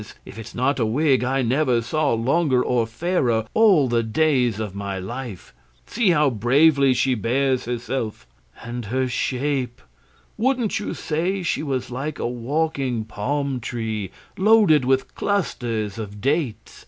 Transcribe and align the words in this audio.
if 0.25 0.39
it's 0.39 0.55
not 0.55 0.79
a 0.79 0.85
wig, 0.87 1.23
I 1.23 1.43
never 1.43 1.79
saw 1.79 2.11
longer 2.15 2.63
or 2.63 2.87
fairer 2.87 3.45
all 3.53 3.87
the 3.87 4.01
days 4.01 4.59
of 4.59 4.73
my 4.73 4.97
life. 4.97 5.53
See 5.85 6.09
how 6.09 6.31
bravely 6.31 6.95
she 6.95 7.13
bears 7.13 7.65
herself 7.65 8.25
and 8.63 8.85
her 8.85 9.07
shape! 9.07 9.79
Wouldn't 10.39 10.79
you 10.79 10.95
say 10.95 11.43
she 11.43 11.61
was 11.61 11.91
like 11.91 12.17
a 12.17 12.27
walking 12.27 13.05
palm 13.05 13.59
tree 13.59 14.09
loaded 14.39 14.85
with 14.85 15.13
clusters 15.13 15.99
of 15.99 16.19
dates? 16.19 16.79